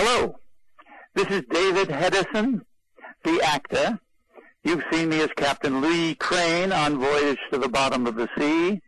[0.00, 0.36] Hello,
[1.16, 2.60] this is David Hedison,
[3.24, 3.98] the actor.
[4.62, 8.80] You've seen me as Captain Lee Crane on Voyage to the Bottom of the Sea,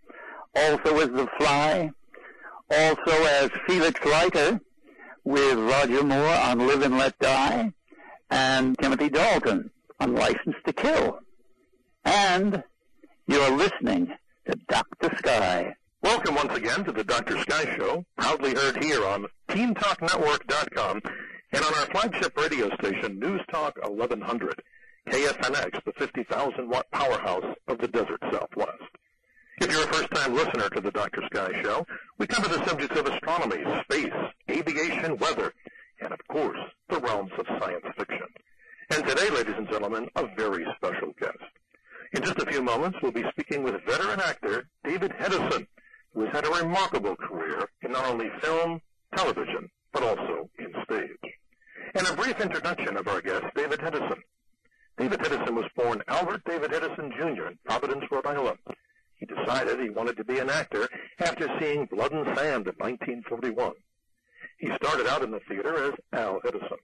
[0.54, 1.90] also as The Fly,
[2.70, 4.60] also as Felix Leiter
[5.24, 7.72] with Roger Moore on Live and Let Die,
[8.30, 11.18] and Timothy Dalton on License to Kill.
[12.04, 12.62] And
[13.26, 14.14] you're listening
[14.48, 15.12] to Dr.
[15.16, 15.74] Sky.
[16.02, 17.38] Welcome once again to the Dr.
[17.40, 21.00] Sky Show, proudly heard here on TeenTalkNetwork.com
[21.52, 24.62] and on our flagship radio station, News Talk 1100,
[25.10, 28.82] KFNX, the 50,000 watt powerhouse of the desert Southwest.
[29.60, 31.20] If you're a first-time listener to the Dr.
[31.26, 31.86] Sky Show,
[32.18, 34.12] we cover the subjects of astronomy, space,
[34.50, 35.52] aviation, weather,
[36.00, 38.26] and of course, the realms of science fiction.
[38.88, 41.36] And today, ladies and gentlemen, a very special guest.
[42.14, 45.66] In just a few moments, we'll be speaking with veteran actor David Hedison,
[46.14, 48.80] who has had a remarkable career in not only film,
[49.16, 51.34] television, but also in stage.
[51.94, 54.20] And a brief introduction of our guest, David Hedison.
[54.96, 57.48] David Hedison was born Albert David Hedison Jr.
[57.48, 58.58] in Providence, Rhode Island.
[59.16, 60.88] He decided he wanted to be an actor
[61.18, 63.72] after seeing Blood and Sand in 1941.
[64.58, 66.78] He started out in the theater as Al Hedison,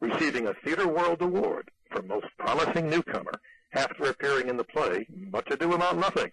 [0.00, 3.40] receiving a Theater World Award for Most Promising Newcomer
[3.72, 6.32] after appearing in the play Much Ado About Nothing.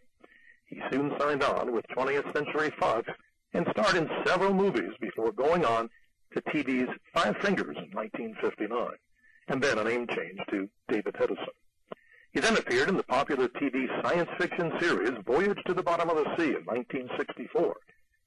[0.71, 3.09] He soon signed on with 20th Century Fox
[3.53, 5.89] and starred in several movies before going on
[6.33, 8.91] to TV's Five Fingers in 1959,
[9.49, 11.53] and then a name change to David Hedison.
[12.31, 16.15] He then appeared in the popular TV science fiction series Voyage to the Bottom of
[16.15, 17.75] the Sea in 1964,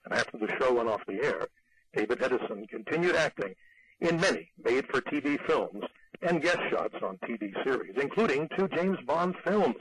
[0.04, 1.48] and after the show went off the air,
[1.94, 3.54] David Hedison continued acting
[4.00, 5.82] in many made-for-TV films
[6.20, 9.76] and guest shots on TV series, including two James Bond films.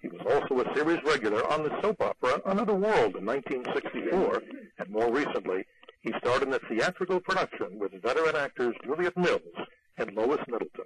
[0.00, 4.42] He was also a series regular on the soap opera Another World in 1964,
[4.78, 5.64] and more recently,
[6.02, 9.40] he starred in the theatrical production with veteran actors Juliet Mills
[9.96, 10.84] and Lois Nettleton.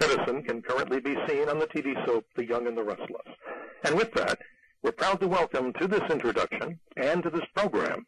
[0.00, 3.28] Hedison can currently be seen on the TV soap The Young and the Restless.
[3.84, 4.38] And with that,
[4.82, 8.06] we're proud to welcome to this introduction and to this program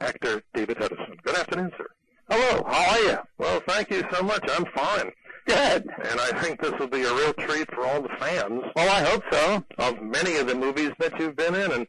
[0.00, 1.22] actor David Hedison.
[1.22, 1.86] Good afternoon, sir.
[2.28, 3.18] Hello, how are you?
[3.38, 4.44] Well, thank you so much.
[4.50, 5.10] I'm fine.
[5.48, 5.86] Good.
[6.10, 9.02] And I think this will be a real treat for all the fans Well, I
[9.08, 9.64] hope so.
[9.78, 11.72] of many of the movies that you've been in.
[11.72, 11.86] And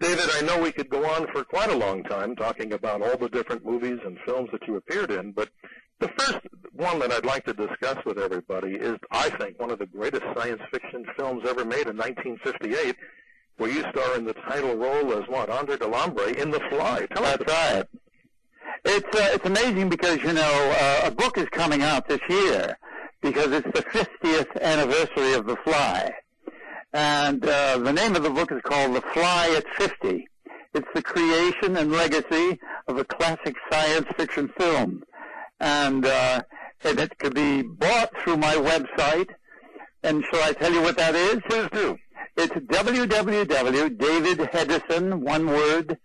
[0.00, 3.16] David, I know we could go on for quite a long time talking about all
[3.16, 5.48] the different movies and films that you appeared in, but
[6.00, 6.40] the first
[6.72, 10.24] one that I'd like to discuss with everybody is, I think, one of the greatest
[10.36, 12.96] science fiction films ever made in 1958,
[13.56, 17.06] where you star in the title role as what, Andre Delambre in The Fly.
[17.14, 17.84] Tell us That's right.
[18.84, 22.76] It's uh, it's amazing because you know uh, a book is coming out this year
[23.22, 26.12] because it's the 50th anniversary of The Fly,
[26.92, 30.26] and uh, the name of the book is called The Fly at 50.
[30.74, 35.02] It's the creation and legacy of a classic science fiction film,
[35.60, 36.42] and uh,
[36.84, 39.30] and it could be bought through my website.
[40.02, 41.40] And shall I tell you what that is?
[41.48, 41.96] Please do.
[42.36, 45.96] It's www.davidhedison, one word,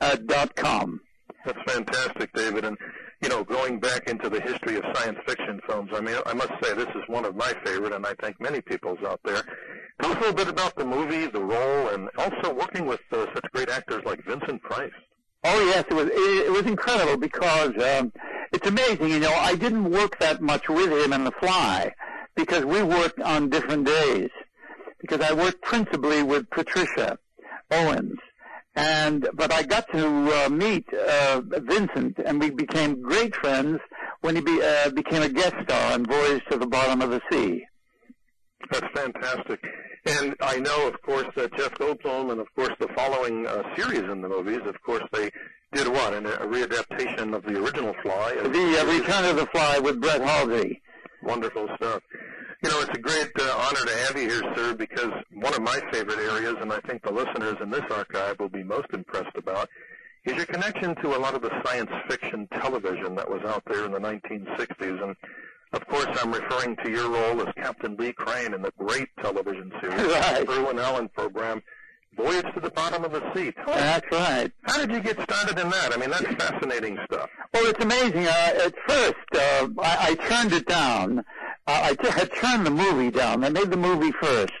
[0.00, 1.00] uh, dot com.
[1.44, 2.64] That's fantastic, David.
[2.64, 2.76] And,
[3.22, 6.52] you know, going back into the history of science fiction films, I mean, I must
[6.62, 9.42] say this is one of my favorite, and I think many people's out there.
[10.00, 13.26] Tell us a little bit about the movie, the role, and also working with uh,
[13.32, 14.90] such great actors like Vincent Price.
[15.44, 18.12] Oh yes, it was it, it was incredible because um,
[18.52, 19.08] it's amazing.
[19.10, 21.92] You know, I didn't work that much with him in The Fly
[22.34, 24.30] because we worked on different days.
[25.00, 27.18] Because I worked principally with Patricia
[27.72, 28.18] Owens,
[28.74, 33.78] and but I got to uh, meet uh, Vincent, and we became great friends
[34.22, 37.20] when he be, uh, became a guest star on Voyage to the Bottom of the
[37.30, 37.64] Sea.
[38.70, 39.60] That's fantastic.
[40.04, 44.02] And I know, of course, that Jeff Goldblum and, of course, the following uh, series
[44.10, 45.30] in the movies, of course, they
[45.72, 46.14] did what?
[46.14, 48.34] In a, a readaptation of the original Fly.
[48.42, 50.80] The uh, Return of the Fly with Brett Halsey.
[51.22, 52.02] Wonderful stuff.
[52.62, 55.62] You know, it's a great uh, honor to have you here, sir, because one of
[55.62, 59.36] my favorite areas, and I think the listeners in this archive will be most impressed
[59.36, 59.68] about,
[60.24, 63.84] is your connection to a lot of the science fiction television that was out there
[63.84, 65.02] in the 1960s.
[65.02, 65.16] And,
[65.72, 69.72] of course, I'm referring to your role as Captain Lee Crane in the great television
[69.80, 70.46] series, Right.
[70.46, 71.60] the Irwin Allen program,
[72.16, 73.50] Voyage to the Bottom of the Sea.
[73.52, 74.52] Tell That's right.
[74.64, 75.92] how did you get started in that?
[75.94, 77.28] I mean, that's fascinating stuff.
[77.54, 78.26] Well, it's amazing.
[78.26, 81.24] Uh, at first, uh, I, I turned it down.
[81.72, 83.40] Uh, had turned the movie down.
[83.40, 84.52] They made the movie first.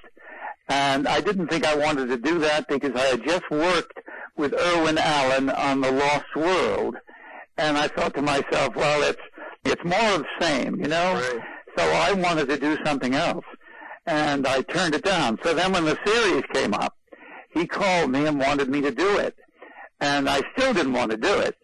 [0.68, 3.98] And I didn't think I wanted to do that because I had just worked
[4.36, 6.96] with Irwin Allen on The Lost World.
[7.58, 9.20] And I thought to myself, well, it's,
[9.64, 11.14] it's more of the same, you know?
[11.14, 11.40] Right.
[11.76, 13.44] So I wanted to do something else.
[14.06, 15.38] And I turned it down.
[15.42, 16.96] So then when the series came up,
[17.50, 19.36] he called me and wanted me to do it.
[20.00, 21.56] And I still didn't want to do it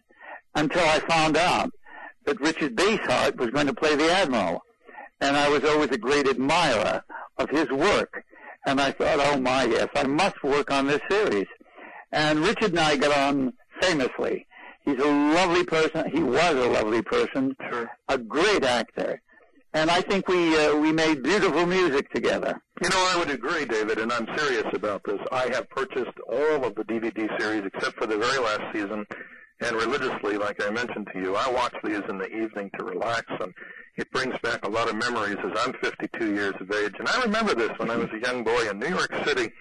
[0.55, 1.71] until I found out
[2.25, 4.61] that Richard Basehart was going to play the Admiral.
[5.21, 7.03] And I was always a great admirer
[7.37, 8.23] of his work.
[8.65, 11.47] And I thought, oh my, yes, I must work on this series.
[12.11, 14.45] And Richard and I got on famously.
[14.85, 16.09] He's a lovely person.
[16.11, 17.55] He was a lovely person.
[17.69, 17.89] Sure.
[18.07, 19.21] A great actor.
[19.73, 22.59] And I think we, uh, we made beautiful music together.
[22.81, 25.19] You know, I would agree, David, and I'm serious about this.
[25.31, 29.05] I have purchased all of the DVD series except for the very last season,
[29.61, 33.25] and religiously, like I mentioned to you, I watch these in the evening to relax,
[33.39, 33.53] and
[33.97, 36.93] it brings back a lot of memories as I'm 52 years of age.
[36.97, 39.51] And I remember this when I was a young boy in New York City.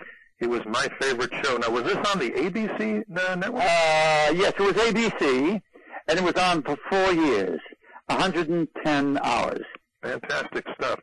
[0.41, 1.57] It was my favorite show.
[1.57, 3.63] Now, was this on the ABC uh, network?
[3.63, 5.61] Uh, yes, it was ABC,
[6.07, 7.61] and it was on for four years,
[8.07, 9.65] 110 hours.
[10.03, 11.01] Fantastic stuff.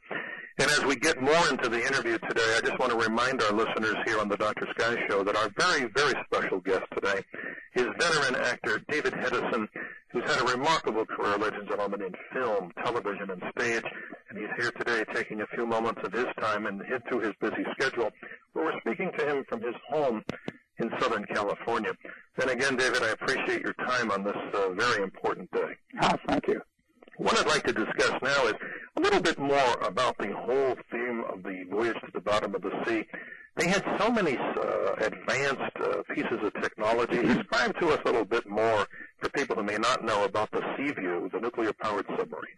[0.58, 3.52] And as we get more into the interview today, I just want to remind our
[3.52, 4.66] listeners here on the Dr.
[4.78, 7.22] Sky Show that our very, very special guest today
[7.76, 9.68] is veteran actor David Hedison,
[10.12, 13.84] who's had a remarkable career, ladies and gentlemen, in film, television, and stage.
[14.30, 17.66] And he's here today taking a few moments of his time and into his busy
[17.74, 18.10] schedule.
[18.54, 20.24] Where we're speaking to him from his home
[20.80, 21.92] in Southern California.
[22.38, 25.76] Then again, David, I appreciate your time on this uh, very important day.
[26.00, 26.62] Ah, thank you.
[27.18, 28.56] What I'd like to discuss now is
[28.98, 32.62] a little bit more about the whole theme of the voyage to the bottom of
[32.62, 33.06] the sea.
[33.58, 37.22] They had so many uh, advanced uh, pieces of technology.
[37.22, 38.86] Describe to us a little bit more
[39.20, 42.56] for people that may not know about the Seaview, the nuclear-powered submarine.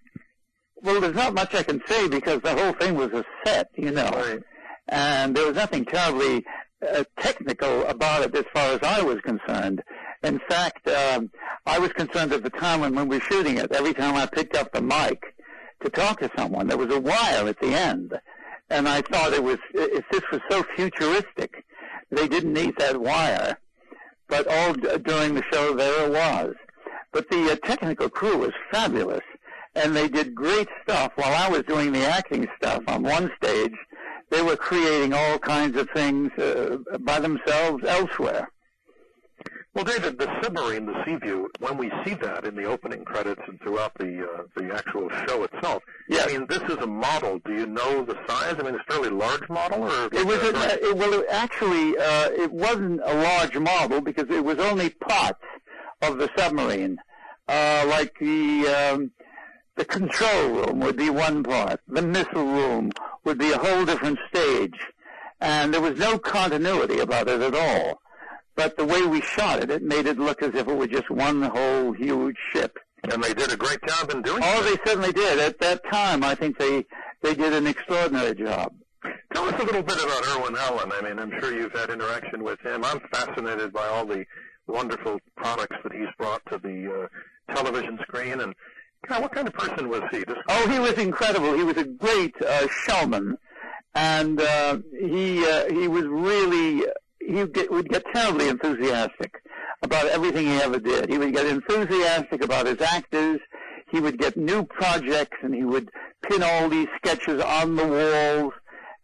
[0.81, 3.91] Well, there's not much I can say because the whole thing was a set, you
[3.91, 4.09] know.
[4.09, 4.41] Right.
[4.89, 6.45] And there was nothing terribly
[6.87, 9.83] uh, technical about it as far as I was concerned.
[10.23, 11.31] In fact, um,
[11.65, 14.25] I was concerned at the time when, when we were shooting it, every time I
[14.25, 15.21] picked up the mic
[15.83, 18.13] to talk to someone, there was a wire at the end.
[18.69, 21.63] And I thought it was, if this was so futuristic,
[22.11, 23.57] they didn't need that wire.
[24.27, 26.53] But all d- during the show, there it was.
[27.13, 29.23] But the uh, technical crew was fabulous.
[29.75, 33.75] And they did great stuff while I was doing the acting stuff on one stage.
[34.29, 38.49] They were creating all kinds of things uh, by themselves elsewhere.
[39.77, 43.61] Well, David, the submarine, the Seaview, when we see that in the opening credits and
[43.61, 46.27] throughout the uh, the actual show itself, Yes.
[46.27, 47.37] I mean, this is a model.
[47.45, 48.55] Do you know the size?
[48.57, 51.95] I mean, it's a fairly large model, or It was a, it, well, it actually,
[51.95, 55.43] uh, it wasn't a large model because it was only parts
[56.01, 56.97] of the submarine.
[57.47, 58.65] Uh, like the
[58.95, 59.11] um,
[59.75, 61.81] the control room would be one part.
[61.87, 62.93] The missile room
[63.25, 64.79] would be a whole different stage,
[65.39, 68.01] and there was no continuity about it at all.
[68.57, 71.09] But the way we shot it, it made it look as if it were just
[71.09, 72.77] one whole huge ship.
[73.03, 74.65] and they did a great job in doing Oh, that.
[74.83, 75.39] they certainly did.
[75.39, 76.83] At that time, I think they
[77.21, 78.73] they did an extraordinary job.
[79.33, 80.91] Tell us a little bit about Irwin Allen.
[80.91, 82.83] I mean, I'm sure you've had interaction with him.
[82.83, 84.25] I'm fascinated by all the
[84.67, 88.41] wonderful products that he's brought to the uh, television screen.
[88.41, 88.53] And
[89.07, 90.23] God, what kind of person was he?
[90.49, 91.53] Oh, he was incredible.
[91.53, 93.37] He was a great uh, showman,
[93.95, 96.83] and uh, he uh, he was really
[97.27, 99.41] he would get, would get terribly enthusiastic
[99.83, 101.09] about everything he ever did.
[101.09, 103.39] He would get enthusiastic about his actors.
[103.91, 105.89] He would get new projects, and he would
[106.23, 108.53] pin all these sketches on the walls.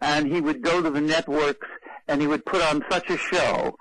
[0.01, 1.67] And he would go to the networks,
[2.07, 3.77] and he would put on such a show,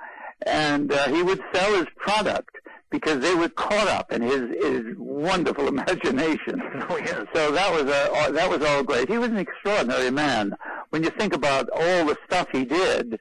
[0.46, 2.56] and uh, he would sell his product
[2.90, 6.62] because they were caught up in his his wonderful imagination.
[6.88, 7.26] oh yes.
[7.34, 9.08] So that was uh, that was all great.
[9.08, 10.52] He was an extraordinary man.
[10.90, 13.18] When you think about all the stuff he did,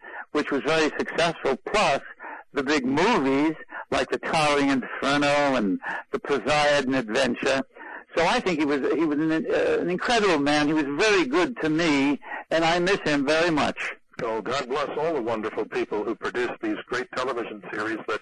[0.51, 2.01] which was very successful, plus
[2.53, 3.53] the big movies
[3.91, 5.79] like the Towering Inferno and
[6.11, 7.61] the Poseidon Adventure.
[8.15, 10.67] So I think he was he was an, uh, an incredible man.
[10.67, 13.93] He was very good to me, and I miss him very much.
[14.21, 18.19] Oh, God bless all the wonderful people who produce these great television series that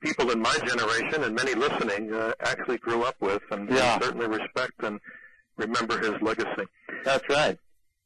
[0.00, 3.98] people in my generation and many listening uh, actually grew up with, and Yeah.
[3.98, 5.00] certainly respect and
[5.56, 6.66] remember his legacy.
[7.04, 7.58] That's right.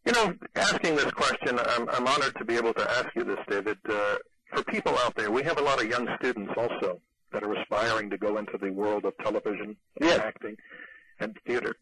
[0.09, 3.41] You know, asking this question, I'm, I'm honored to be able to ask you this,
[3.47, 3.77] David.
[3.87, 4.17] Uh,
[4.55, 8.09] for people out there, we have a lot of young students also that are aspiring
[8.09, 10.21] to go into the world of television and Yes.
[10.21, 10.57] acting
[11.21, 11.77] and theater.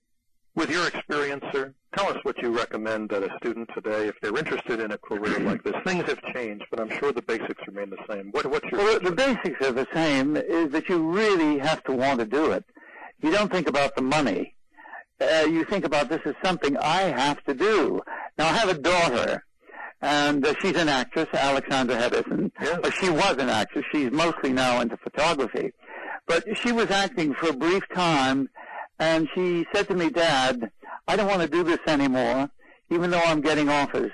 [0.56, 4.36] With your experience, sir, tell us what you recommend that a student today, if they're
[4.36, 7.90] interested in a career like this, things have changed, but I'm sure the basics remain
[7.90, 8.32] the same.
[8.32, 10.36] What, what's your well, the basics are the same.
[10.36, 12.64] Is that you really have to want to do it.
[13.22, 14.56] You don't think about the money.
[15.18, 18.02] Uh, you think about this as something I have to do.
[18.38, 19.44] Now I have a daughter,
[20.02, 22.50] and uh, she's an actress, Alexandra Hedison.
[22.60, 22.80] Yes.
[22.84, 23.84] Or she was an actress.
[23.92, 25.72] She's mostly now into photography,
[26.26, 28.48] but she was acting for a brief time,
[28.98, 30.70] and she said to me, "Dad,
[31.08, 32.50] I don't want to do this anymore,
[32.90, 34.12] even though I'm getting offers."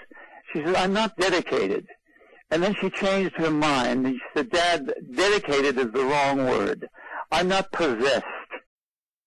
[0.53, 1.87] She said, "I'm not dedicated."
[2.53, 6.87] And then she changed her mind and she said, Dad, dedicated is the wrong word.
[7.31, 8.27] I'm not possessed.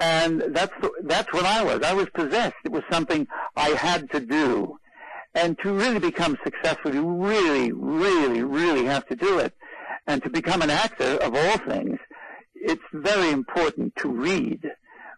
[0.00, 1.82] And that's that's what I was.
[1.82, 2.56] I was possessed.
[2.64, 3.26] It was something
[3.56, 4.78] I had to do.
[5.34, 9.54] And to really become successful, you really, really, really have to do it.
[10.06, 11.98] And to become an actor, of all things,
[12.54, 14.70] it's very important to read.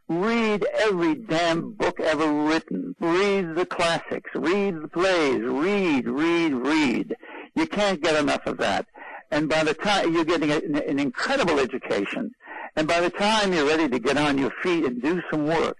[0.08, 2.96] Read every damn book ever written.
[2.98, 4.30] Read the classics.
[4.34, 5.40] Read the plays.
[5.42, 7.16] Read, read, read.
[7.54, 8.86] You can't get enough of that.
[9.30, 12.32] And by the time you're getting an, an incredible education,
[12.76, 15.78] and by the time you're ready to get on your feet and do some work,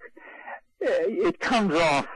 [0.82, 2.06] eh, it comes off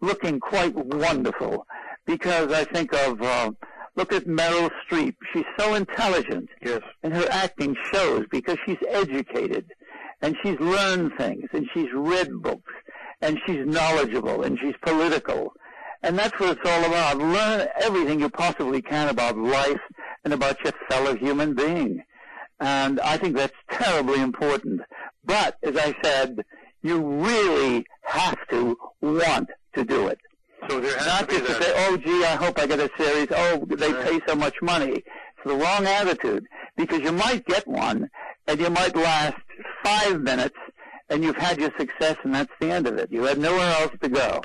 [0.00, 1.66] looking quite wonderful.
[2.06, 3.52] Because I think of, uh,
[3.96, 5.14] look at Meryl Streep.
[5.32, 6.50] She's so intelligent.
[6.62, 6.82] Yes.
[7.02, 9.66] And her acting shows because she's educated
[10.20, 12.72] and she's learned things and she's read books
[13.22, 15.52] and she's knowledgeable and she's political.
[16.02, 17.16] And that's what it's all about.
[17.16, 19.80] Learn everything you possibly can about life
[20.24, 22.02] and about your fellow human being.
[22.60, 24.80] And I think that's terribly important.
[25.24, 26.44] But as I said,
[26.82, 30.18] you really have to want to do it.
[30.68, 32.80] So there has Not to be just to say, oh gee, I hope I get
[32.80, 33.28] a series.
[33.30, 34.04] Oh, they Right.
[34.06, 34.92] pay so much money.
[34.92, 36.44] It's the wrong attitude
[36.76, 38.08] because you might get one
[38.46, 39.36] and you might last
[39.82, 40.56] five minutes
[41.10, 43.10] and you've had your success and that's the end of it.
[43.12, 44.40] You had nowhere else to go.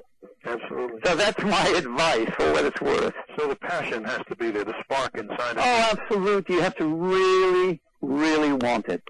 [0.45, 0.99] Absolutely.
[1.05, 3.13] So that's my advice for what it's worth.
[3.37, 5.59] So the passion has to be there, the spark inside of.
[5.59, 6.55] Oh, absolutely.
[6.55, 9.03] You have to really, really want it.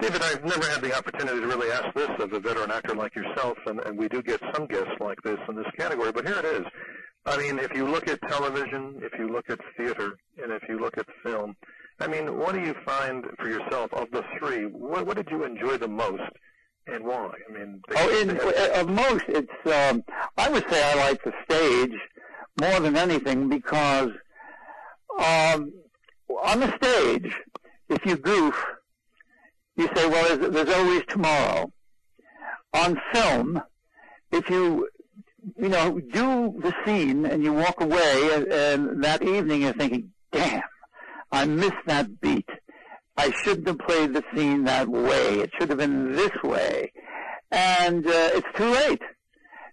[0.00, 3.14] David, I've never had the opportunity to really ask this of a veteran actor like
[3.14, 6.38] yourself, and, and we do get some guests like this in this category, but here
[6.38, 6.64] it is.
[7.26, 10.78] I mean, if you look at television, if you look at theater, and if you
[10.78, 11.54] look at film,
[12.00, 14.64] I mean, what do you find for yourself of the three?
[14.64, 16.22] What, what did you enjoy the most,
[16.86, 17.32] and why?
[17.48, 19.66] I mean, they, Oh, in they have- uh, of most, it's.
[19.90, 20.02] Um,
[20.38, 21.92] I would say I like the stage
[22.58, 24.08] more than anything because
[25.18, 25.72] um,
[26.42, 27.34] on the stage,
[27.90, 28.54] if you goof,
[29.76, 31.72] you say, "Well, there's, always tomorrow."
[32.72, 33.60] On film,
[34.30, 34.88] if you
[35.56, 40.12] you know do the scene and you walk away, and, and that evening you're thinking,
[40.32, 40.62] "Damn,
[41.30, 42.48] I missed that beat."
[43.20, 45.40] I shouldn't have played the scene that way.
[45.40, 46.90] It should have been this way.
[47.50, 49.02] And uh, it's too late,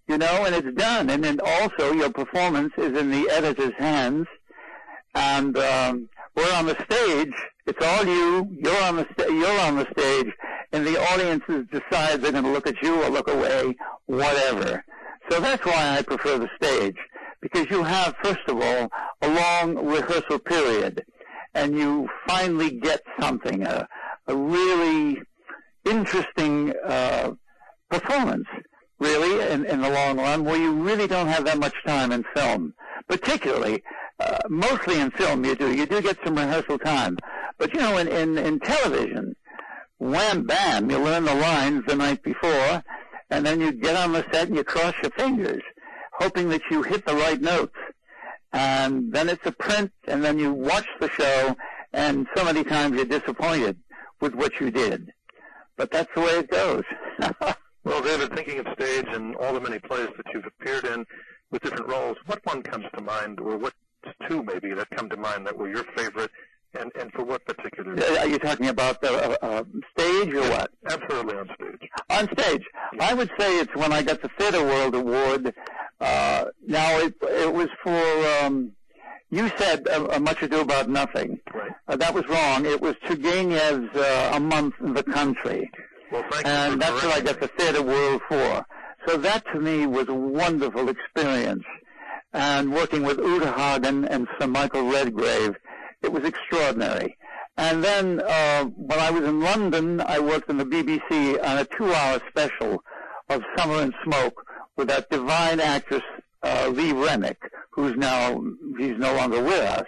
[0.07, 1.09] you know, and it's done.
[1.09, 4.27] And then also your performance is in the editor's hands.
[5.15, 7.33] And um, we're on the stage.
[7.67, 8.47] It's all you.
[8.51, 10.33] You're on the sta- you're on the stage,
[10.71, 14.83] and the audiences decide they're going to look at you or look away, whatever.
[15.29, 16.97] So that's why I prefer the stage
[17.41, 18.89] because you have, first of all,
[19.21, 21.03] a long rehearsal period
[21.53, 23.87] and you finally get something, a,
[24.27, 25.17] a really
[25.85, 27.31] interesting uh,
[27.89, 28.47] performance,
[28.99, 32.23] really, in, in the long run, where you really don't have that much time in
[32.35, 32.73] film.
[33.07, 33.83] Particularly,
[34.19, 35.73] uh, mostly in film, you do.
[35.73, 37.17] You do get some rehearsal time.
[37.57, 39.35] But, you know, in, in, in television,
[39.99, 42.83] wham, bam, you learn the lines the night before,
[43.29, 45.61] and then you get on the set and you cross your fingers,
[46.13, 47.75] hoping that you hit the right notes
[48.53, 51.55] and then it's a print, and then you watch the show,
[51.93, 53.77] and so many times you're disappointed
[54.21, 55.11] with what you did.
[55.75, 56.83] But that's the way it goes.
[57.83, 61.05] Well, David, thinking of stage and all the many plays that you've appeared in
[61.51, 63.71] with different roles, what one comes to mind, or what
[64.27, 66.31] two maybe that come to mind that were your favorite,
[66.79, 68.17] and, and for what particular reason?
[68.17, 69.63] Are you talking about the uh, uh,
[69.97, 70.71] stage or what?
[70.89, 71.89] Absolutely on stage.
[72.09, 72.63] On stage,
[72.99, 75.53] I would say it's when I got the Theatre World Award.
[75.99, 78.71] Uh, now it it was for um,
[79.29, 81.39] you said uh, Much Ado About Nothing.
[81.53, 81.71] Right.
[81.87, 82.65] Uh, that was wrong.
[82.65, 85.69] It was Turgenev's uh, A Month in the Country.
[86.11, 88.65] Well, thank and for that's what I got the theater world for.
[89.05, 91.63] So that to me was a wonderful experience.
[92.33, 95.55] And working with Uta Hagen and Sir Michael Redgrave,
[96.01, 97.17] it was extraordinary.
[97.57, 101.65] And then uh, when I was in London, I worked in the BBC on a
[101.65, 102.83] two-hour special
[103.29, 106.03] of Summer and Smoke with that divine actress
[106.43, 107.41] uh, Lee Remick,
[107.71, 108.41] who's now
[108.77, 109.85] he's no longer with us.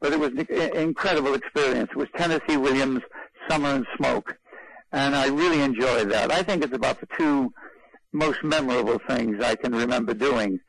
[0.00, 1.90] But it was an incredible experience.
[1.90, 3.02] It was Tennessee Williams,
[3.48, 4.36] Summer and Smoke,
[4.92, 6.30] and I really enjoyed that.
[6.32, 7.52] I think it's about the two
[8.12, 10.60] most memorable things I can remember doing.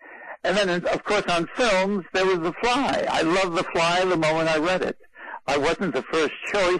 [0.43, 3.05] And then, of course, on films, there was The Fly.
[3.09, 4.97] I loved The Fly the moment I read it.
[5.47, 6.79] I wasn't the first choice.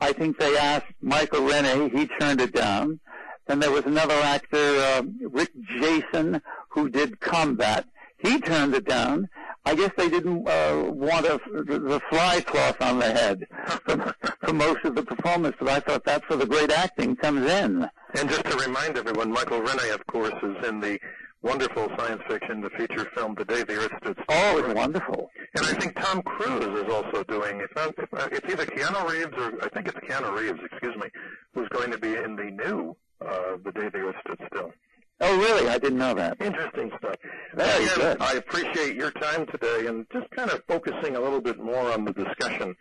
[0.00, 1.88] I think they asked Michael Rennie.
[1.90, 3.00] He turned it down.
[3.46, 7.86] Then there was another actor, uh, Rick Jason, who did Combat.
[8.18, 9.28] He turned it down.
[9.64, 13.46] I guess they didn't uh, want a, the fly cloth on the head
[13.84, 17.50] for, for most of the performance, but I thought that's where the great acting comes
[17.50, 17.88] in.
[18.14, 21.00] And just to remind everyone, Michael Rennie, of course, is in the
[21.46, 24.24] wonderful science fiction, the feature film The Day the Earth Stood Still.
[24.28, 25.30] Oh, it's wonderful.
[25.54, 29.08] And I think Tom Cruise is also doing, if not, if, uh, it's either Keanu
[29.08, 31.08] Reeves or, I think it's Keanu Reeves, excuse me,
[31.54, 34.72] who's going to be in the new uh, The Day the Earth Stood Still.
[35.20, 35.68] Oh, really?
[35.68, 36.36] I didn't know that.
[36.42, 37.14] Interesting stuff.
[37.54, 38.20] Very Again, good.
[38.20, 42.04] I appreciate your time today and just kind of focusing a little bit more on
[42.04, 42.74] the discussion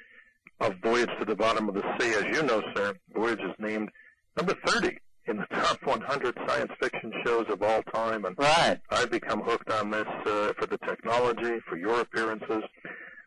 [0.60, 2.13] of Voyage to the Bottom of the Sea.
[2.15, 3.89] As you know, sir, Voyage is named
[4.36, 8.25] number 30 in the top 100 science fiction shows of all time.
[8.25, 8.79] And Right.
[8.91, 12.63] I've become hooked on this uh, for the technology, for your appearances.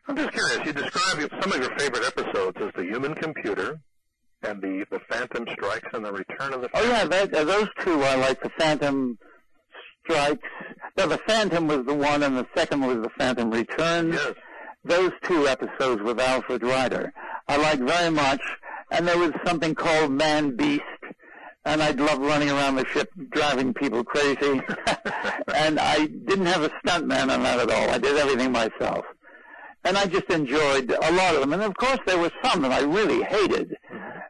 [0.07, 0.59] I'm just curious.
[0.65, 3.79] You describe some of your favorite episodes as the human computer
[4.43, 7.67] and the, the Phantom Strikes and the Return of the Oh, yeah, that, uh, those
[7.81, 8.41] two I like.
[8.41, 9.17] The Phantom
[10.05, 10.47] Strikes.
[10.97, 14.15] No, the Phantom was the one, and the second was the Phantom Returns.
[14.15, 14.33] Yes.
[14.85, 17.11] Those two episodes with Alfred Ryder
[17.49, 18.41] I like very much.
[18.91, 20.81] And there was something called Man Beast,
[21.65, 24.61] and I'd love running around the ship driving people crazy.
[25.55, 27.89] and I didn't have a stuntman on that at all.
[27.89, 29.05] I did everything myself.
[29.83, 31.53] And I just enjoyed a lot of them.
[31.53, 33.75] And of course, there were some that I really hated.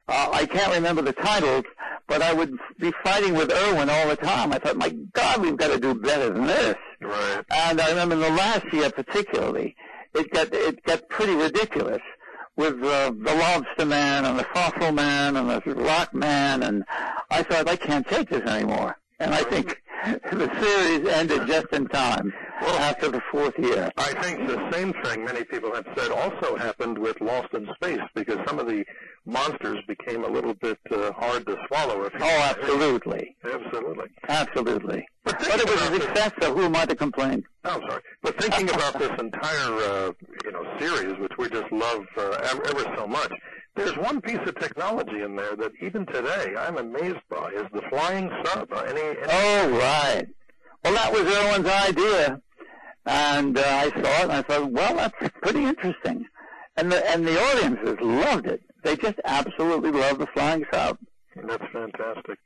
[0.07, 1.65] Uh, I can't remember the titles,
[2.07, 4.51] but I would be fighting with Irwin all the time.
[4.51, 6.75] I thought, my God, we've got to do better than this.
[7.01, 7.43] Right.
[7.51, 9.75] And I remember in the last year particularly,
[10.13, 12.01] it got it got pretty ridiculous
[12.59, 16.83] with uh, the Lobster Man and the Fossil Man and the Rock Man, and
[17.31, 18.97] I thought I can't take this anymore.
[19.21, 19.81] And I think
[20.31, 23.89] the series ended just in time well, after the fourth year.
[23.97, 28.01] I think the same thing many people have said also happened with Lost in Space
[28.13, 28.83] because some of the
[29.25, 32.03] monsters became a little bit uh, hard to swallow.
[32.03, 34.07] If you Oh, absolutely, Absolutely.
[34.27, 35.07] absolutely.
[35.23, 37.45] But But it was a success, so who am I to complain?
[37.63, 38.01] I'm sorry,
[38.39, 40.11] thinking about this entire uh,
[40.45, 43.31] you know series, which we just love uh, ever, ever so much,
[43.75, 47.81] there's one piece of technology in there that even today I'm amazed by is the
[47.89, 48.71] flying sub.
[48.71, 50.27] Uh, any, any Oh, right.
[50.83, 52.41] Well, that was Irwin's idea,
[53.05, 56.25] and uh, I saw it, and I thought, well, that's pretty interesting.
[56.77, 58.61] And the and the audiences loved it.
[58.83, 60.97] They just absolutely loved the flying sub.
[61.35, 62.39] That's fantastic.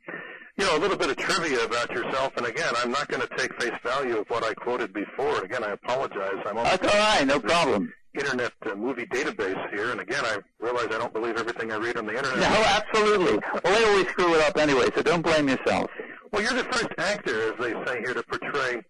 [0.57, 3.37] You know, a little bit of trivia about yourself, and again, I'm not going to
[3.37, 5.43] take face value of what I quoted before.
[5.43, 6.35] Again, I apologize.
[6.45, 7.91] I'm on That's all right, no problem.
[8.13, 11.97] Internet uh, Movie Database here, and again, I realize I don't believe everything I read
[11.97, 12.37] on the Internet.
[12.37, 13.39] No, absolutely.
[13.63, 15.89] Well, they always screw it up anyway, so don't blame yourself.
[16.31, 18.81] Well, you're the first actor, as they say here, to portray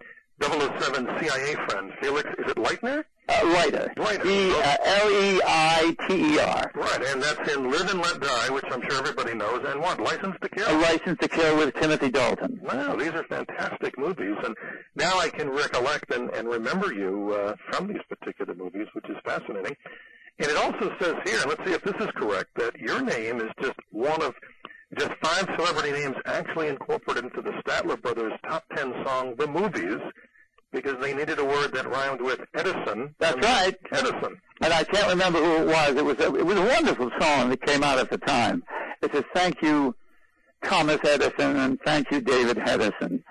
[0.41, 2.29] 007 CIA friend Felix.
[2.39, 3.05] Is it Leitner?
[3.29, 3.93] Uh, Leiter.
[3.97, 4.27] Leiter.
[4.27, 6.71] E uh, L E I T E R.
[6.75, 9.63] Right, and that's in Live and Let Die, which I'm sure everybody knows.
[9.65, 9.99] And what?
[9.99, 10.69] License to Kill?
[10.69, 12.59] A license to kill with Timothy Dalton.
[12.61, 14.55] Wow, these are fantastic movies, and
[14.95, 19.15] now I can recollect and, and remember you uh, from these particular movies, which is
[19.25, 19.75] fascinating.
[20.39, 23.39] And it also says here, and let's see if this is correct, that your name
[23.39, 24.33] is just one of
[24.97, 30.01] just five celebrity names actually incorporated into the Statler Brothers top ten song, The Movies,
[30.73, 33.13] because they needed a word that rhymed with Edison.
[33.19, 33.75] That's right.
[33.91, 34.37] Edison.
[34.61, 35.95] And I can't remember who it was.
[35.95, 38.63] It was a, it was a wonderful song that came out at the time.
[39.01, 39.95] It says, "Thank you,
[40.63, 43.23] Thomas Edison, and thank you, David Edison,"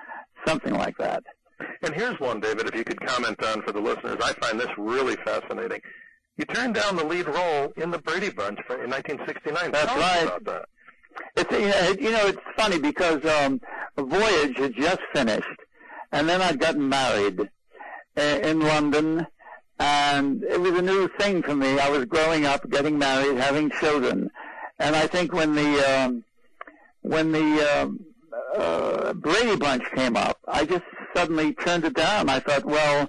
[0.46, 1.24] something like that.
[1.82, 4.16] And here's one, David, if you could comment on for the listeners.
[4.22, 5.80] I find this really fascinating.
[6.36, 9.70] You turned down the lead role in the Brady Bunch for, in 1969.
[9.70, 10.26] That's Tell us right.
[10.26, 10.64] about that.
[11.36, 13.60] It's you know, you know it's funny because um,
[13.98, 15.46] Voyage had just finished,
[16.12, 17.40] and then I'd gotten married
[18.16, 19.26] uh, in London,
[19.78, 21.78] and it was a new thing for me.
[21.78, 24.30] I was growing up, getting married, having children,
[24.78, 26.24] and I think when the um,
[27.00, 28.00] when the um,
[28.56, 32.28] uh, Brady Bunch came up, I just suddenly turned it down.
[32.28, 33.08] I thought, well,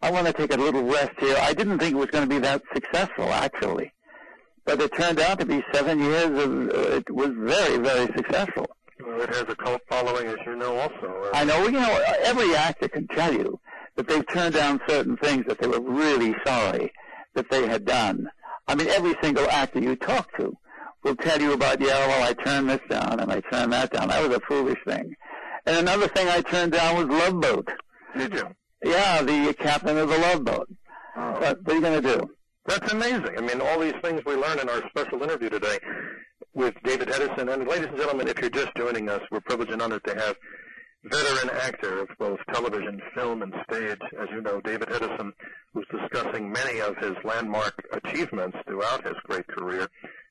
[0.00, 1.36] I want to take a little rest here.
[1.40, 3.92] I didn't think it was going to be that successful, actually
[4.64, 8.66] but it turned out to be seven years of uh, it was very very successful
[8.98, 11.30] it has a cult following, as you know, also.
[11.32, 11.64] I know.
[11.64, 13.58] You know, every actor can tell you
[13.96, 16.92] that they've turned down certain things that they were really sorry
[17.34, 18.28] that they had done.
[18.66, 20.56] I mean, every single actor you talk to
[21.02, 24.08] will tell you about, yeah, well, I turned this down and I turned that down.
[24.08, 25.14] That was a foolish thing.
[25.66, 27.68] And another thing I turned down was Love Boat.
[28.16, 28.44] Did you?
[28.84, 30.68] Yeah, the captain of the Love Boat.
[31.16, 31.36] Oh.
[31.40, 32.30] But what are you going to do?
[32.66, 33.36] That's amazing.
[33.36, 35.78] I mean, all these things we learn in our special interview today
[36.54, 37.52] with David Hedison.
[37.52, 40.36] And ladies and gentlemen, if you're just joining us, we're privileged and honored to have
[41.04, 45.32] veteran actor of both television, film, and stage, as you know, David Hedison,
[45.72, 49.88] who's discussing many of his landmark achievements throughout his great career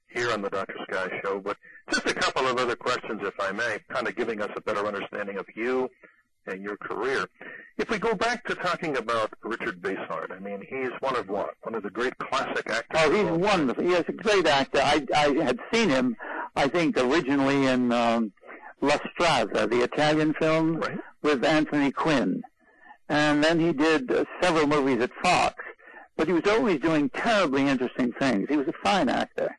[0.10, 0.76] here on the Dr.
[0.90, 1.40] Sky Show.
[1.40, 1.58] But
[1.92, 4.86] just a couple of other questions, if I may, kind of giving us a better
[4.86, 5.90] understanding of you
[6.48, 7.26] and your career.
[7.78, 11.52] If we go back to talking about Richard Basehart, I mean, he's one of what?
[11.64, 12.84] One of the great classic actors.
[12.96, 13.42] Oh, he's of all time.
[13.42, 13.84] wonderful.
[13.84, 14.80] He is a great actor.
[14.84, 16.16] I, I had seen him,
[16.56, 18.32] I think, originally in um,
[18.82, 20.98] La Strada, the Italian film Right.
[21.22, 22.44] with Anthony Quinn.
[23.10, 25.56] And then he did uh, several movies at Fox.
[26.16, 28.48] But he was always doing terribly interesting things.
[28.48, 29.50] He was a fine actor.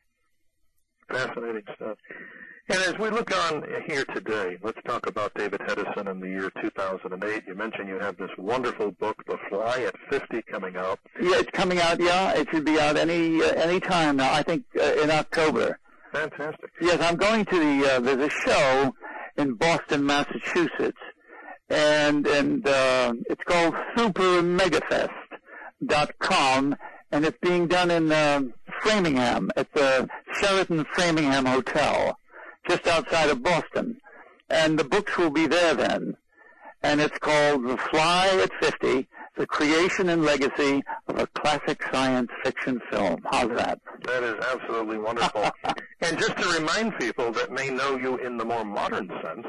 [1.09, 1.97] Fascinating stuff.
[2.67, 6.51] And as we look on here today, let's talk about David Hedison in the year
[6.61, 7.43] 2008.
[7.47, 10.99] You mentioned you have this wonderful book, The Fly at 50, coming out.
[11.21, 11.99] Yeah, it's coming out.
[11.99, 14.33] Yeah, it should be out any uh, any time now.
[14.33, 15.77] I think uh, in October.
[16.11, 16.71] Fantastic.
[16.81, 17.85] Yes, I'm going to the.
[17.93, 18.95] Uh, there's a show
[19.37, 20.97] in Boston, Massachusetts,
[21.69, 26.75] and and uh, it's called SuperMegafest.com,
[27.11, 28.41] and it's being done in uh,
[28.81, 32.17] Framingham at the Sheraton Framingham Hotel,
[32.67, 33.97] just outside of Boston,
[34.49, 36.15] and the books will be there then,
[36.83, 39.07] and it's called The Fly at 50.
[39.37, 43.19] The creation and legacy of a classic science fiction film.
[43.29, 43.81] How's that?
[44.05, 45.51] That is absolutely wonderful.
[46.01, 49.45] and just to remind people that may know you in the more modern sense,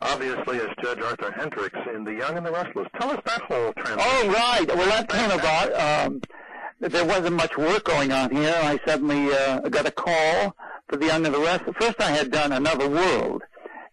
[0.00, 2.88] obviously as Judge Arthur Hendricks in The Young and the Restless.
[2.98, 4.00] Tell us that whole transition.
[4.00, 4.66] Oh, right.
[4.66, 5.72] Well, that came about.
[5.74, 6.20] Um,
[6.80, 8.58] there wasn't much work going on here.
[8.62, 10.56] I suddenly uh, got a call
[10.90, 11.64] for the Young and the Rest.
[11.80, 13.42] First, I had done Another World,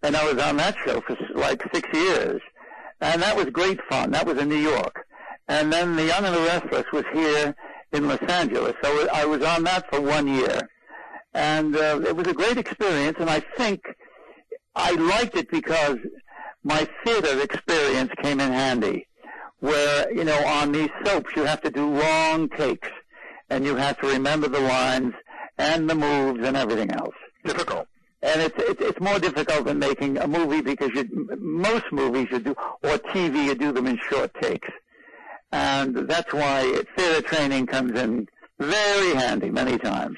[0.02, 2.42] and I was on that show for like six years,
[3.00, 4.12] and that was great fun.
[4.12, 5.06] That was in New York,
[5.48, 7.56] and then The Young and the Restless was here
[7.94, 8.74] in Los Angeles.
[8.84, 10.68] So I was on that for one year,
[11.34, 13.18] and uh, it was a great experience.
[13.20, 13.82] And I think
[14.76, 15.98] I liked it because
[16.64, 19.08] my theater experience came in handy
[19.60, 22.90] where, you know, on these soaps you have to do long takes
[23.50, 25.14] and you have to remember the lines
[25.58, 27.16] and the moves and everything else.
[27.44, 27.88] Difficult.
[28.22, 31.08] And it's, it's, it's more difficult than making a movie because you,
[31.40, 34.70] most movies you do, or TV, you do them in short takes.
[35.52, 38.28] And that's why theater training comes in
[38.60, 40.18] very handy many times.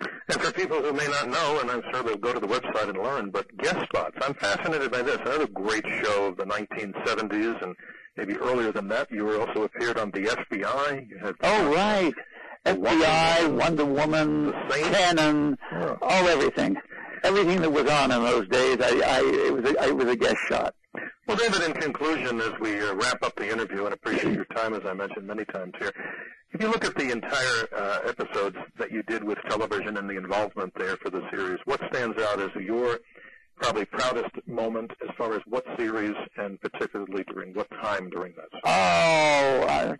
[0.00, 2.90] And for people who may not know, and I'm sure they'll go to the website
[2.90, 4.16] and learn, but guest spots.
[4.20, 5.18] I'm fascinated by this.
[5.22, 7.74] Another great show of the 1970s and
[8.16, 9.10] maybe earlier than that.
[9.10, 11.08] You were also appeared on the FBI.
[11.08, 12.12] You had Oh, right.
[12.68, 14.52] FBI, Wonder Woman.
[14.68, 15.56] Cannon,
[16.02, 16.76] all everything.
[17.24, 20.16] Everything that was on in those days, I, I, it was a, it was a
[20.16, 20.74] guest shot.
[21.26, 24.74] Well, David, in conclusion, as we uh, wrap up the interview, and appreciate your time,
[24.74, 25.92] as I mentioned many times here,
[26.52, 30.16] if you look at the entire uh, episodes that you did with television and the
[30.16, 33.00] involvement there for the series, what stands out as your
[33.60, 38.48] probably proudest moment as far as what series and particularly during what time during that?
[38.64, 39.96] Oh, I,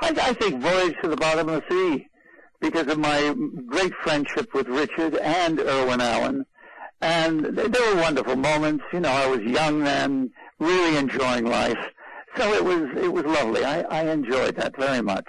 [0.00, 2.06] I think Voyage to the Bottom of the Sea,
[2.60, 3.34] because of my
[3.66, 6.46] great friendship with Richard and Irwin Allen.
[7.00, 8.84] And they, they were wonderful moments.
[8.92, 11.78] You know, I was young then, really enjoying life.
[12.36, 13.64] So it was, it was lovely.
[13.64, 15.26] I, I enjoyed that very much.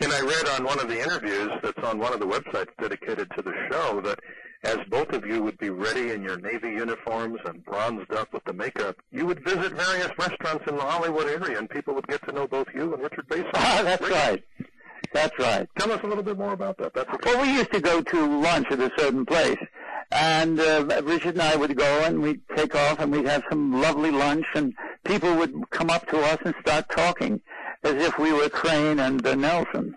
[0.00, 3.30] And I read on one of the interviews that's on one of the websites dedicated
[3.36, 4.20] to the show that
[4.64, 8.44] as both of you would be ready in your Navy uniforms and bronzed up with
[8.44, 12.22] the makeup, you would visit various restaurants in the Hollywood area and people would get
[12.26, 13.50] to know both you and Richard Basehart.
[13.54, 14.42] Ah, that's right.
[15.12, 15.68] That's right.
[15.78, 16.94] Tell us a little bit more about that.
[16.94, 17.34] That's okay.
[17.34, 19.58] Well, we used to go to lunch at a certain place,
[20.10, 23.80] and uh, Richard and I would go and we'd take off and we'd have some
[23.80, 24.74] lovely lunch, and
[25.04, 27.40] people would come up to us and start talking
[27.84, 29.94] as if we were Crane and uh, Nelson.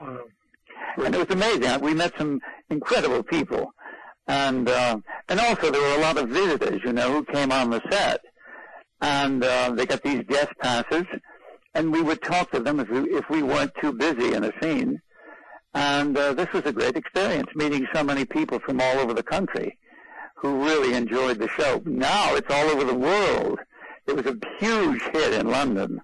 [0.00, 1.80] And it was amazing.
[1.80, 3.72] We met some incredible people,
[4.26, 7.70] and uh, and also there were a lot of visitors, you know, who came on
[7.70, 8.20] the set,
[9.00, 11.04] and uh, they got these guest passes,
[11.74, 14.52] and we would talk to them if we if we weren't too busy in a
[14.60, 15.00] scene.
[15.74, 19.22] And uh, this was a great experience, meeting so many people from all over the
[19.22, 19.78] country
[20.34, 21.80] who really enjoyed the show.
[21.86, 23.58] Now it's all over the world.
[24.06, 26.00] It was a huge hit in London.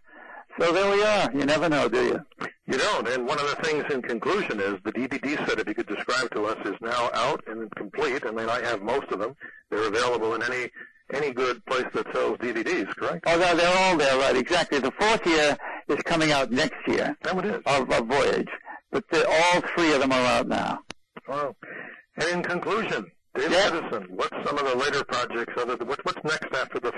[0.58, 1.30] So there we are.
[1.32, 2.20] You never know, do you?
[2.66, 3.06] You don't.
[3.08, 6.30] And one of the things in conclusion is the DVD set, if you could describe
[6.32, 8.24] to us, is now out and complete.
[8.26, 9.34] I mean, I have most of them.
[9.70, 10.70] They're available in any
[11.14, 13.24] any good place that sells DVDs, correct?
[13.26, 14.36] Oh, they're, they're all there, right?
[14.36, 14.78] Exactly.
[14.78, 15.56] The fourth year
[15.88, 17.62] is coming out next year That it is.
[17.64, 18.48] of, of Voyage,
[18.92, 20.80] but all three of them are out now.
[21.26, 21.56] Wow.
[22.16, 23.70] And in conclusion, David Yeah.
[23.70, 26.47] Hedison, what's some of the later projects other than, what, what's next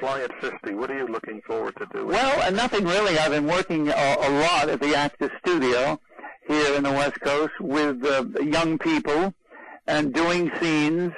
[0.00, 0.74] Fly at 50?
[0.74, 2.08] What are you looking forward to doing?
[2.08, 3.18] Well, uh, nothing really.
[3.18, 6.00] I've been working a, a lot at the Actors Studio
[6.48, 9.34] here in the West Coast with uh, young people
[9.86, 11.12] and doing scenes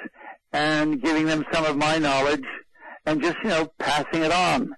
[0.51, 2.45] and giving them some of my knowledge
[3.05, 4.75] and just, you know, passing it on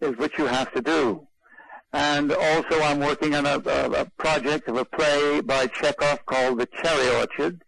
[0.00, 1.26] is what you have to do.
[1.92, 6.58] And also I'm working on a, a, a project of a play by Chekhov called
[6.58, 7.63] The Cherry Orchard.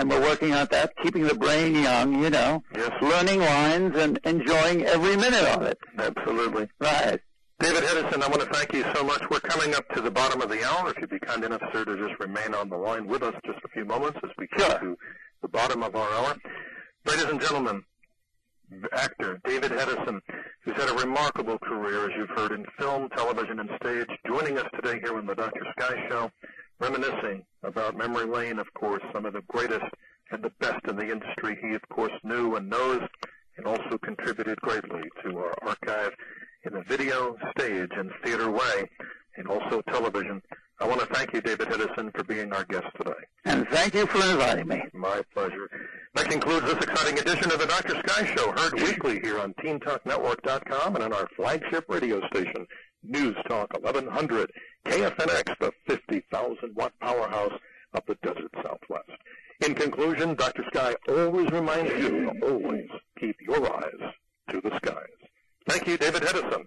[0.00, 2.90] And we're working on that, keeping the brain young, you know, Yes.
[3.02, 5.78] learning lines and enjoying every minute of it.
[5.98, 6.70] Absolutely.
[6.80, 7.20] Right.
[7.58, 9.20] David Hedison, I want to thank you so much.
[9.30, 10.88] We're coming up to the bottom of the hour.
[10.88, 13.58] If you'd be kind enough, sir, to just remain on the line with us just
[13.62, 14.78] a few moments as we come Sure.
[14.78, 14.98] to
[15.42, 16.34] the bottom of our hour.
[17.04, 17.84] Ladies and gentlemen,
[18.92, 20.20] actor David Hedison,
[20.64, 24.66] who's had a remarkable career, as you've heard, in film, television, and stage, joining us
[24.74, 25.66] today here on the Dr.
[25.78, 26.30] Sky Show,
[26.80, 29.84] reminiscing about memory lane, of course, some of the greatest
[30.30, 33.02] and the best in the industry he, of course, knew and knows,
[33.56, 36.12] and also contributed greatly to our archive
[36.64, 38.88] in the video, stage, and theater way,
[39.36, 40.42] and also television.
[40.78, 43.12] I want to thank you, David Hedison, for being our guest today.
[43.44, 44.80] And thank you for inviting me.
[44.94, 45.68] My pleasure.
[46.14, 48.00] That concludes this exciting edition of the Dr.
[48.06, 52.66] Sky Show, heard weekly here on TeenTalkNetwork.com and on our flagship radio station,
[53.02, 54.52] News Talk 1100,
[54.84, 57.58] KFNX, the 50,000 watt powerhouse
[57.94, 59.10] of the desert southwest.
[59.66, 60.64] In conclusion, Dr.
[60.72, 64.12] Sky always reminds you to always keep your eyes
[64.50, 65.06] to the skies.
[65.68, 66.64] Thank you, David Hedison.